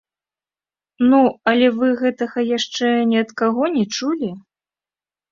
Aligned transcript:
Ну, 1.09 1.17
але 1.51 1.67
вы 1.77 1.89
гэтага 1.99 2.45
яшчэ 2.57 2.89
ні 3.11 3.19
ад 3.23 3.29
каго 3.43 3.63
не 3.75 3.83
чулі? 3.99 4.31